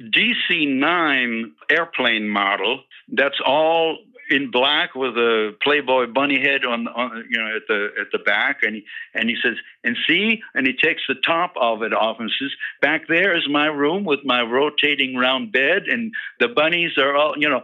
[0.00, 2.80] DC 9 airplane model
[3.12, 3.98] that's all
[4.34, 8.18] in black with a Playboy bunny head on, on you know at the at the
[8.18, 9.54] back, and he and he says,
[9.84, 12.50] and see, and he takes the top of it off and says,
[12.82, 17.34] back there is my room with my rotating round bed, and the bunnies are all
[17.38, 17.62] you know.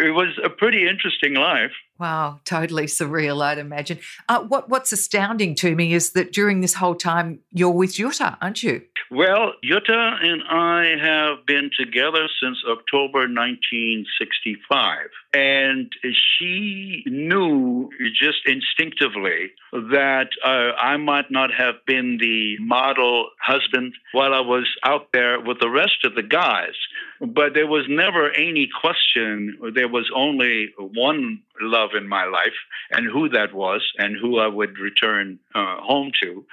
[0.00, 1.72] It was a pretty interesting life.
[1.98, 3.98] Wow, totally surreal, I'd imagine.
[4.28, 8.36] Uh, what, what's astounding to me is that during this whole time, you're with Jutta,
[8.40, 8.82] aren't you?
[9.10, 15.08] Well, Jutta and I have been together since October 1965.
[15.34, 23.94] And she knew just instinctively that uh, I might not have been the model husband
[24.12, 26.74] while I was out there with the rest of the guys.
[27.20, 29.57] But there was never any question.
[29.74, 32.58] There was only one love in my life
[32.90, 36.44] and who that was and who I would return uh, home to.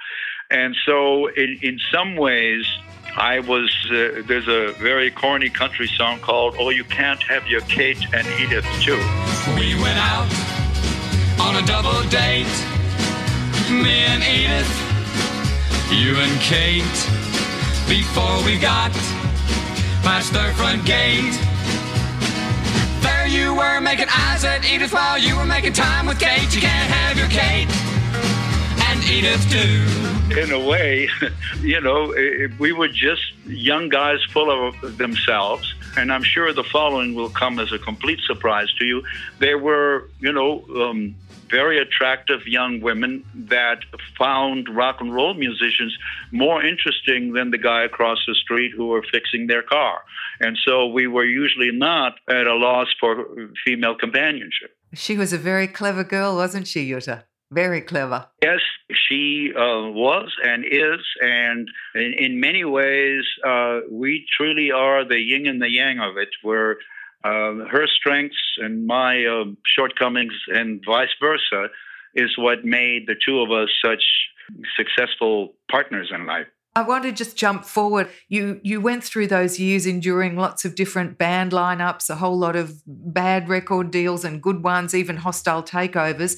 [0.50, 2.66] And so, in, in some ways,
[3.16, 3.74] I was.
[3.90, 8.26] Uh, there's a very corny country song called "Oh, You Can't Have Your Kate and
[8.38, 9.00] Edith Too."
[9.56, 10.30] We went out
[11.40, 12.46] on a double date.
[13.70, 14.70] Me and Edith,
[15.90, 16.84] you and Kate.
[17.88, 18.92] Before we got
[20.02, 21.55] past their front gate.
[23.36, 26.54] You were making eyes at Edith while you were making time with Kate.
[26.54, 27.68] You can't have your Kate
[28.88, 30.40] and Edith too.
[30.40, 31.06] in a way,
[31.60, 32.14] you know,
[32.58, 35.74] we were just young guys full of themselves.
[35.96, 39.02] And I'm sure the following will come as a complete surprise to you.
[39.38, 41.14] There were, you know, um,
[41.48, 43.78] very attractive young women that
[44.18, 45.96] found rock and roll musicians
[46.32, 50.02] more interesting than the guy across the street who were fixing their car.
[50.40, 53.24] And so we were usually not at a loss for
[53.64, 54.76] female companionship.
[54.92, 57.24] She was a very clever girl, wasn't she, Jutta?
[57.56, 58.26] Very clever.
[58.42, 58.60] Yes,
[59.08, 65.18] she uh, was and is, and in, in many ways, uh, we truly are the
[65.18, 66.72] yin and the yang of it, where
[67.24, 69.44] uh, her strengths and my uh,
[69.74, 71.68] shortcomings, and vice versa,
[72.14, 74.04] is what made the two of us such
[74.76, 76.48] successful partners in life.
[76.76, 78.10] I want to just jump forward.
[78.28, 82.54] You you went through those years enduring lots of different band lineups, a whole lot
[82.54, 86.36] of bad record deals and good ones, even hostile takeovers.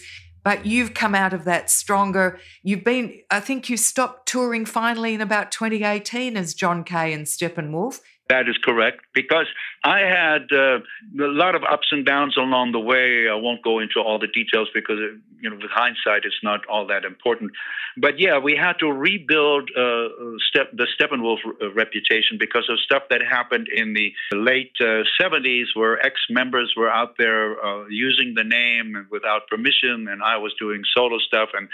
[0.49, 2.39] But you've come out of that stronger.
[2.63, 7.27] You've been, I think you stopped touring finally in about 2018 as John Kay and
[7.27, 8.01] Steppenwolf.
[8.29, 9.47] That is correct because
[9.85, 13.27] I had uh, a lot of ups and downs along the way.
[13.27, 16.61] I won't go into all the details because, uh, you know, with hindsight, it's not
[16.67, 17.53] all that important.
[17.97, 20.09] But yeah, we had to rebuild uh,
[20.51, 25.67] step, the Steppenwolf uh, reputation because of stuff that happened in the late uh, 70s
[25.75, 30.53] where ex members were out there uh, using the name without permission, and I was
[30.61, 31.69] doing solo stuff, and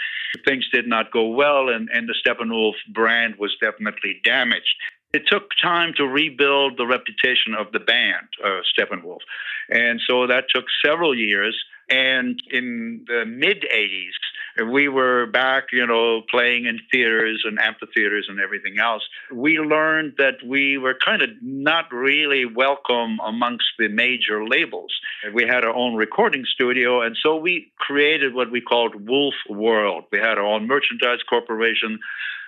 [0.45, 4.75] things did not go well, and, and the Steppenwolf brand was definitely damaged.
[5.13, 9.21] It took time to rebuild the reputation of the band, uh, Steppenwolf.
[9.69, 11.55] And so that took several years.
[11.89, 18.27] And in the mid 80s, we were back, you know, playing in theaters and amphitheaters
[18.29, 19.03] and everything else.
[19.31, 24.93] We learned that we were kind of not really welcome amongst the major labels.
[25.33, 30.05] We had our own recording studio, and so we created what we called Wolf World.
[30.11, 31.99] We had our own merchandise corporation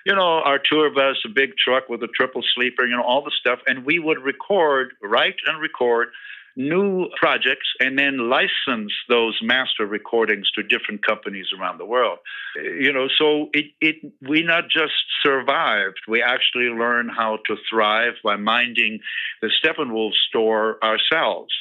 [0.08, 3.22] you know, our tour bus, a big truck with a triple sleeper, you know, all
[3.22, 3.60] the stuff.
[3.68, 6.08] And we would record, write and record
[6.56, 12.20] new projects and then license those master recordings to different companies around the world.
[12.56, 13.98] You know, so it, it
[14.28, 19.00] we not just survived, we actually learned how to thrive by minding
[19.42, 21.54] the Steppenwolf store ourselves.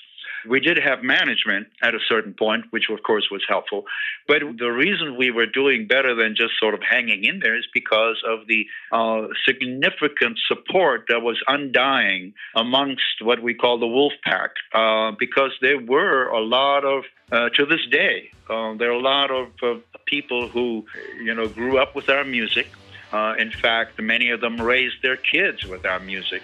[0.49, 3.85] We did have management at a certain point, which of course was helpful.
[4.27, 7.67] But the reason we were doing better than just sort of hanging in there is
[7.73, 14.13] because of the uh, significant support that was undying amongst what we call the wolf
[14.25, 19.01] pack, uh, because there were a lot of, uh, to this day, uh, there are
[19.01, 19.75] a lot of uh,
[20.07, 20.85] people who,
[21.23, 22.69] you know, grew up with our music.
[23.13, 26.43] Uh, in fact, many of them raised their kids with our music.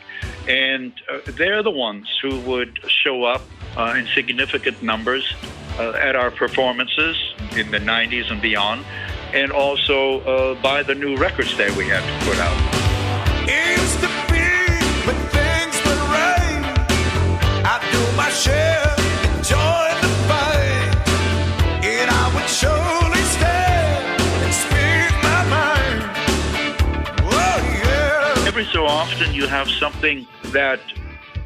[0.49, 3.43] And uh, they're the ones who would show up
[3.76, 5.34] uh, in significant numbers
[5.78, 7.16] uh, at our performances
[7.57, 8.84] in the 90s and beyond,
[9.32, 12.82] and also uh, buy the new records that we had to put out.
[28.63, 30.79] Every so often, you have something that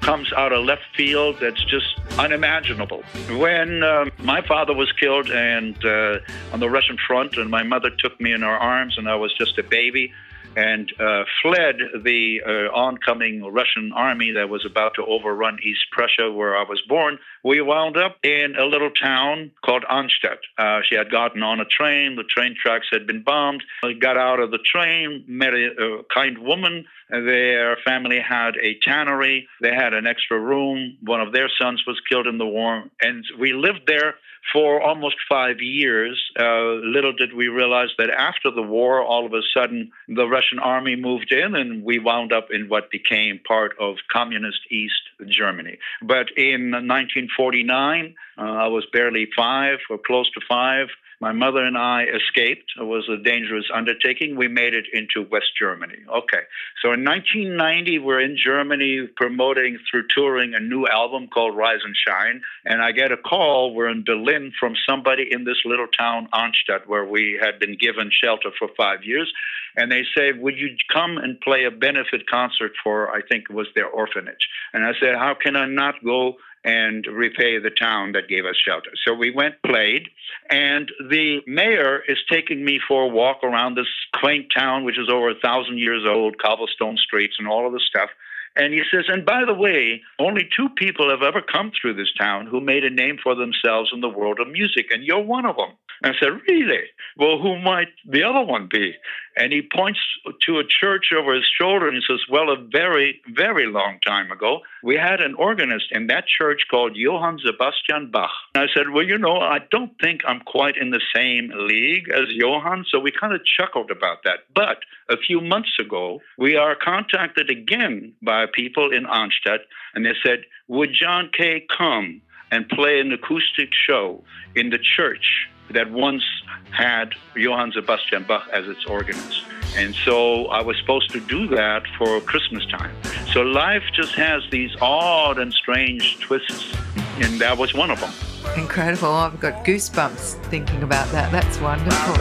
[0.02, 3.02] comes out of left field that's just unimaginable.
[3.38, 6.18] When um, my father was killed and uh,
[6.52, 9.32] on the Russian front, and my mother took me in her arms, and I was
[9.32, 10.12] just a baby,
[10.56, 16.30] and uh, fled the uh, oncoming Russian army that was about to overrun East Prussia,
[16.30, 20.40] where I was born, we wound up in a little town called Arnstadt.
[20.58, 23.62] Uh, she had gotten on a train, the train tracks had been bombed.
[23.82, 26.86] I got out of the train, met a, a kind woman.
[27.10, 30.96] Their family had a tannery, they had an extra room.
[31.02, 34.16] One of their sons was killed in the war, and we lived there
[34.52, 36.20] for almost five years.
[36.38, 40.58] Uh, little did we realize that after the war, all of a sudden, the Russian
[40.58, 45.78] army moved in, and we wound up in what became part of communist East Germany.
[46.02, 50.88] But in 1949, uh, I was barely five or close to five.
[51.20, 52.72] My mother and I escaped.
[52.78, 54.36] It was a dangerous undertaking.
[54.36, 55.96] We made it into West Germany.
[56.08, 56.42] Okay.
[56.82, 61.96] So in 1990, we're in Germany promoting through touring a new album called Rise and
[61.96, 62.42] Shine.
[62.66, 63.74] And I get a call.
[63.74, 68.10] We're in Berlin from somebody in this little town, Arnstadt, where we had been given
[68.12, 69.32] shelter for five years.
[69.76, 73.54] And they say, Would you come and play a benefit concert for, I think it
[73.54, 74.48] was their orphanage?
[74.74, 76.36] And I said, How can I not go
[76.66, 78.90] and repay the town that gave us shelter.
[79.06, 80.08] So we went, played,
[80.50, 85.08] and the mayor is taking me for a walk around this quaint town, which is
[85.08, 88.10] over a thousand years old, cobblestone streets and all of this stuff.
[88.56, 92.12] And he says, and by the way, only two people have ever come through this
[92.18, 95.46] town who made a name for themselves in the world of music, and you're one
[95.46, 95.70] of them.
[96.02, 96.84] And I said, Really?
[97.16, 98.94] Well, who might the other one be?
[99.36, 100.00] And he points
[100.46, 104.30] to a church over his shoulder and he says, Well, a very, very long time
[104.30, 108.30] ago, we had an organist in that church called Johann Sebastian Bach.
[108.54, 112.08] And I said, Well, you know, I don't think I'm quite in the same league
[112.10, 112.84] as Johann.
[112.90, 114.40] So we kind of chuckled about that.
[114.54, 114.78] But
[115.08, 119.60] a few months ago, we are contacted again by people in Arnstadt,
[119.94, 124.22] and they said, Would John Kay come and play an acoustic show
[124.54, 126.22] in the church that once
[126.70, 129.42] had Johann Sebastian Bach as its organist.
[129.76, 132.94] And so I was supposed to do that for Christmas time.
[133.32, 136.74] So life just has these odd and strange twists,
[137.20, 138.12] and that was one of them.
[138.56, 139.08] Incredible.
[139.08, 141.30] I've got goosebumps thinking about that.
[141.30, 142.14] That's wonderful.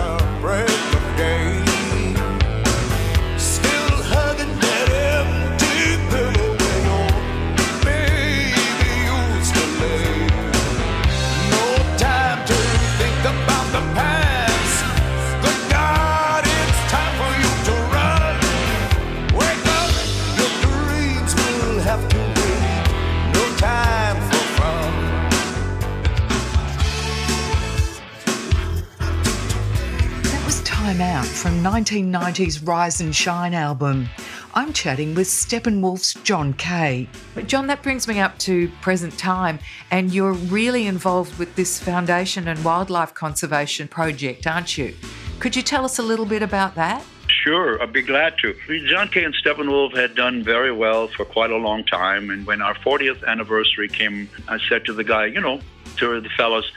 [31.46, 34.10] From 1990's Rise and Shine album.
[34.56, 37.08] I'm chatting with Steppenwolf's John Kay.
[37.36, 39.60] But John, that brings me up to present time,
[39.92, 44.96] and you're really involved with this foundation and wildlife conservation project, aren't you?
[45.38, 47.06] Could you tell us a little bit about that?
[47.28, 48.56] Sure, I'd be glad to.
[48.88, 52.64] John Kay and Steppenwolf had done very well for quite a long time, and when
[52.64, 55.62] our 40th anniversary came, I said to the guy, you know,
[55.98, 56.72] to the fellows,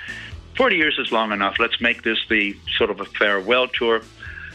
[0.59, 1.59] 40 years is long enough.
[1.59, 4.03] Let's make this the sort of a farewell tour.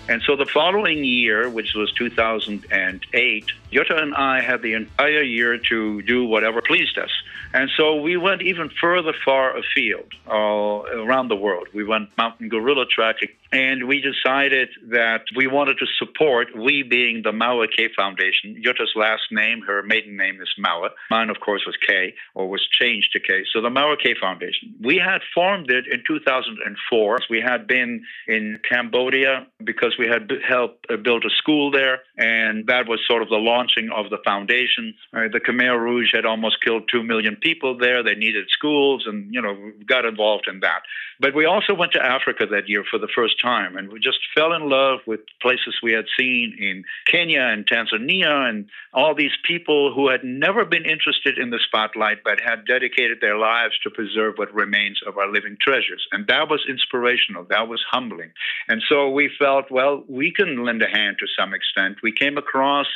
[0.10, 5.58] And so the following year, which was 2008, Jutta and I had the entire year
[5.70, 7.10] to do whatever pleased us.
[7.54, 11.68] And so we went even further far afield uh, around the world.
[11.74, 17.22] We went mountain gorilla trekking, and we decided that we wanted to support, we being
[17.24, 18.60] the Maue Kay Foundation.
[18.64, 20.90] Jutta's last name, her maiden name is Maue.
[21.12, 23.44] Mine, of course, was Kay, or was changed to Kay.
[23.54, 24.74] So the Maue Kay Foundation.
[24.82, 27.20] We had formed it in 2004.
[27.30, 32.66] We had been in Cambodia because we had helped uh, build a school there, and
[32.68, 34.96] that was sort of the launching of the foundation.
[35.14, 38.02] Uh, the Khmer Rouge had almost killed two million people there.
[38.02, 40.82] They needed schools, and you know, got involved in that.
[41.20, 44.20] But we also went to Africa that year for the first time, and we just
[44.36, 49.38] fell in love with places we had seen in Kenya and Tanzania, and all these
[49.46, 53.90] people who had never been interested in the spotlight but had dedicated their lives to
[53.90, 56.08] preserve what remains of our living treasures.
[56.12, 57.46] And that was inspirational.
[57.50, 58.32] That was humbling.
[58.68, 61.98] And so we felt, well, we can lend a hand to some extent.
[62.02, 62.88] We came across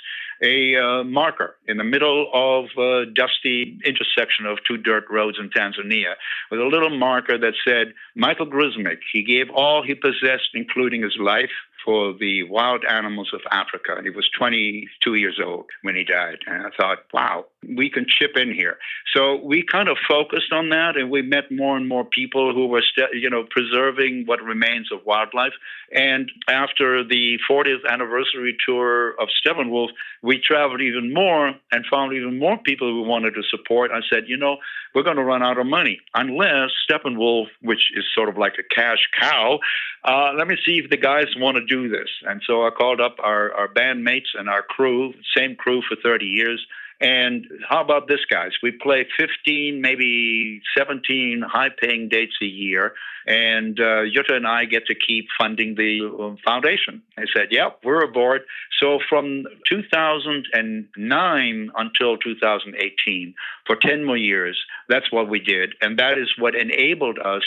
[0.41, 5.49] a uh, marker in the middle of a dusty intersection of two dirt roads in
[5.49, 6.13] Tanzania
[6.51, 11.18] with a little marker that said, Michael Grzimek, he gave all he possessed, including his
[11.20, 11.51] life,
[11.86, 14.01] for the wild animals of Africa.
[14.03, 16.39] He was 22 years old when he died.
[16.47, 17.45] And I thought, wow,
[17.76, 18.78] we can chip in here.
[19.13, 22.68] So we kind of focused on that, and we met more and more people who
[22.68, 25.53] were, st- you know, preserving what remains of wildlife.
[25.93, 29.89] And after the 40th anniversary tour of Steppenwolf,
[30.22, 33.91] we traveled even more and found even more people who wanted to support.
[33.91, 34.57] I said, you know,
[34.93, 38.76] we're going to run out of money unless Steppenwolf, which is sort of like a
[38.76, 39.59] cash cow,
[40.03, 42.09] uh, let me see if the guys want to do this.
[42.24, 46.26] And so I called up our, our bandmates and our crew, same crew for 30
[46.26, 46.65] years.
[46.99, 48.51] And how about this, guys?
[48.63, 52.95] We play 15, maybe 17 high paying dates a year.
[53.27, 57.03] And uh, Jutta and I get to keep funding the um, foundation.
[57.17, 58.41] I said, Yep, we're aboard.
[58.79, 63.35] So from 2009 until 2018,
[63.65, 65.73] for 10 more years, that's what we did.
[65.81, 67.43] And that is what enabled us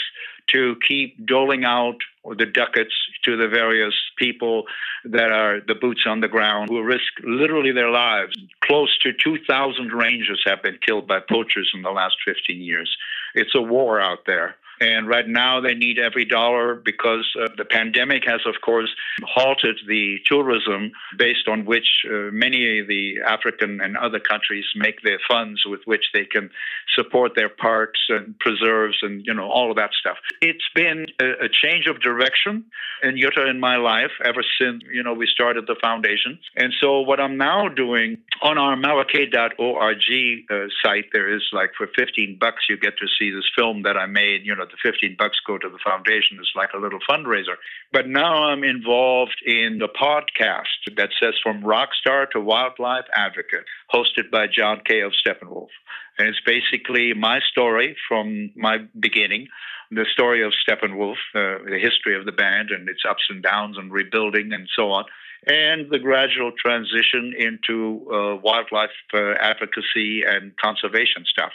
[0.53, 1.97] to keep doling out
[2.37, 2.93] the ducats
[3.23, 4.63] to the various people
[5.05, 8.35] that are the boots on the ground who risk literally their lives.
[8.63, 12.95] Close to 2,000 rangers have been killed by poachers in the last 15 years.
[13.33, 14.55] It's a war out there.
[14.81, 18.89] And right now, they need every dollar because uh, the pandemic has, of course,
[19.23, 25.03] halted the tourism based on which uh, many of the African and other countries make
[25.03, 26.49] their funds with which they can
[26.95, 30.17] support their parks and preserves and, you know, all of that stuff.
[30.41, 32.65] It's been a, a change of direction
[33.03, 36.39] in Jutta in my life ever since, you know, we started the foundation.
[36.55, 40.01] And so what I'm now doing on our mauekay.org
[40.49, 43.95] uh, site, there is like for 15 bucks, you get to see this film that
[43.95, 46.37] I made, you know, the 15 bucks go to the foundation.
[46.39, 47.55] It's like a little fundraiser.
[47.91, 54.31] But now I'm involved in the podcast that says From Rockstar to Wildlife Advocate, hosted
[54.31, 55.69] by John Kay of Steppenwolf.
[56.17, 59.47] And it's basically my story from my beginning,
[59.89, 63.77] the story of Steppenwolf, uh, the history of the band and its ups and downs
[63.77, 65.05] and rebuilding and so on
[65.47, 71.51] and the gradual transition into uh, wildlife uh, advocacy and conservation stuff.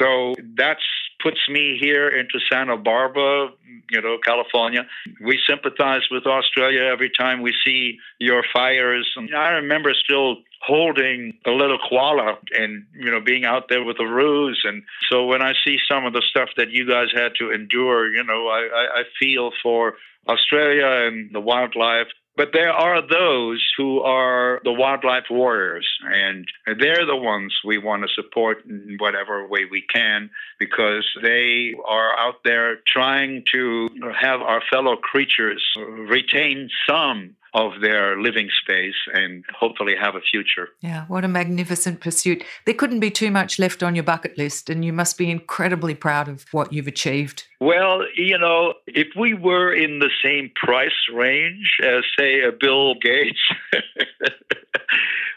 [0.00, 0.82] So that's
[1.22, 3.50] puts me here into Santa Barbara,
[3.90, 4.86] you know, California.
[5.22, 9.08] We sympathize with Australia every time we see your fires.
[9.16, 13.96] And I remember still holding a little koala and you know being out there with
[13.96, 14.60] the roos.
[14.64, 18.12] And so when i see some of the stuff that you guys had to endure
[18.12, 19.94] you know i, I, I feel for
[20.28, 22.08] australia and the wildlife.
[22.36, 26.46] But there are those who are the wildlife warriors, and
[26.78, 32.18] they're the ones we want to support in whatever way we can because they are
[32.18, 39.44] out there trying to have our fellow creatures retain some of their living space and
[39.58, 40.68] hopefully have a future.
[40.80, 42.44] Yeah, what a magnificent pursuit.
[42.64, 45.94] There couldn't be too much left on your bucket list, and you must be incredibly
[45.94, 47.44] proud of what you've achieved.
[47.60, 52.94] Well, you know, if we were in the same price range as, say, a Bill
[52.94, 53.40] Gates,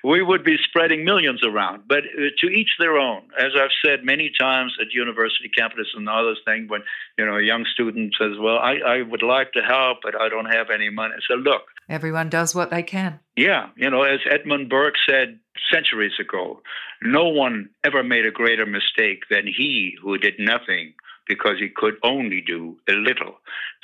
[0.04, 1.84] we would be spreading millions around.
[1.88, 3.24] But uh, to each their own.
[3.40, 6.82] As I've said many times at university campuses and others thing, when
[7.18, 10.30] you know a young student says, "Well, I, I would like to help, but I
[10.30, 13.20] don't have any money," I say, "Look, Everyone does what they can.
[13.36, 15.40] yeah, you know, as Edmund Burke said
[15.72, 16.62] centuries ago,
[17.02, 20.94] no one ever made a greater mistake than he who did nothing
[21.28, 23.40] because he could only do a little.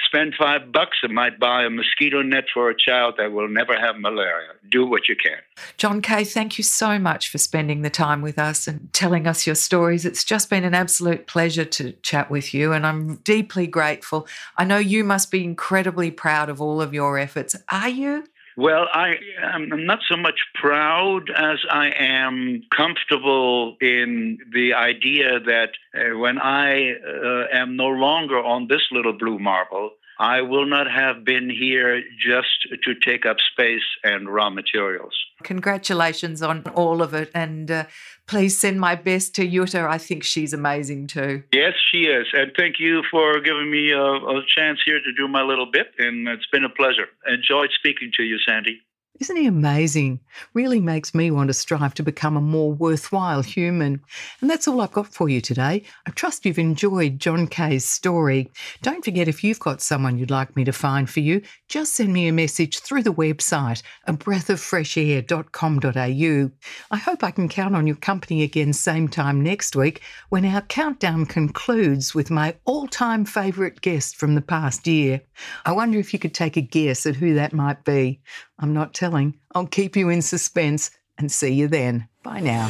[0.06, 3.78] Spend five bucks and might buy a mosquito net for a child that will never
[3.80, 4.50] have malaria.
[4.72, 5.38] Do what you can.
[5.78, 9.46] John Kay, thank you so much for spending the time with us and telling us
[9.46, 10.06] your stories.
[10.06, 14.28] It's just been an absolute pleasure to chat with you, and I'm deeply grateful.
[14.58, 17.56] I know you must be incredibly proud of all of your efforts.
[17.70, 18.26] Are you?
[18.60, 25.70] Well, I am not so much proud as I am comfortable in the idea that
[25.95, 30.91] uh, when I uh, am no longer on this little blue marble, I will not
[30.91, 35.13] have been here just to take up space and raw materials.
[35.43, 37.86] Congratulations on all of it, and uh,
[38.28, 39.88] please send my best to Jutta.
[39.88, 41.43] I think she's amazing too.
[41.53, 42.28] Yes, she is.
[42.34, 45.88] And thank you for giving me a, a chance here to do my little bit.
[45.97, 47.07] And it's been a pleasure.
[47.26, 48.82] Enjoyed speaking to you, Sandy.
[49.20, 50.22] Isn't he amazing?
[50.53, 53.99] Really makes me want to strive to become a more worthwhile human.
[54.39, 55.84] And that's all I've got for you today.
[56.07, 58.49] I trust you've enjoyed John Kay's story.
[58.82, 62.13] Don't forget if you've got someone you'd like me to find for you, just send
[62.13, 66.51] me a message through the website, a breathofreshair.com.au.
[66.91, 70.61] I hope I can count on your company again same time next week when our
[70.61, 75.20] countdown concludes with my all-time favourite guest from the past year.
[75.65, 78.22] I wonder if you could take a guess at who that might be.
[78.60, 79.36] I'm not telling.
[79.55, 82.07] I'll keep you in suspense and see you then.
[82.24, 82.70] Bye now.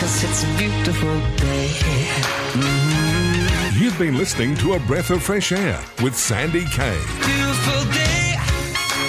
[0.00, 1.68] Cause it's a beautiful day.
[2.52, 3.82] Mm-hmm.
[3.82, 6.98] You've been listening to A Breath of Fresh Air with Sandy Kay.
[7.24, 8.34] Beautiful day.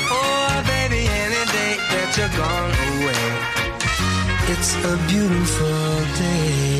[0.09, 2.71] Oh, baby, any day that you're gone
[3.01, 3.61] away.
[4.53, 6.70] It's a beautiful day.